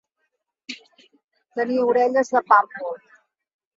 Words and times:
Tenir 1.59 1.79
orelles 1.91 2.33
de 2.37 2.43
pàmpol. 2.51 2.99